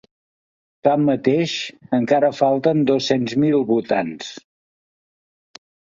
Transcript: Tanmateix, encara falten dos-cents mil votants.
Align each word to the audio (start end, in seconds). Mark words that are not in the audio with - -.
Tanmateix, 0.87 1.51
encara 1.97 2.31
falten 2.39 2.81
dos-cents 2.93 3.37
mil 3.45 3.61
votants. 3.73 4.33